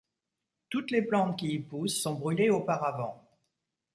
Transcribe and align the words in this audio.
Toutes 0.71 0.89
les 0.89 1.03
plantes 1.03 1.37
qui 1.37 1.49
y 1.49 1.59
poussent 1.59 2.01
sont 2.01 2.15
brûlées 2.15 2.49
auparavant. 2.49 3.21